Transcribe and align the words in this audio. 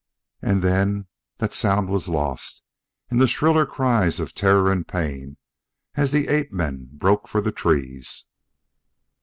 And 0.41 0.63
then 0.63 1.05
that 1.37 1.53
sound 1.53 1.87
was 1.87 2.09
lost 2.09 2.63
in 3.11 3.19
the 3.19 3.27
shriller 3.27 3.67
cries 3.67 4.19
of 4.19 4.33
terror 4.33 4.71
and 4.71 4.87
pain 4.87 5.37
as 5.93 6.11
the 6.11 6.27
ape 6.27 6.51
men 6.51 6.89
broke 6.93 7.27
for 7.27 7.39
the 7.39 7.51
trees. 7.51 8.25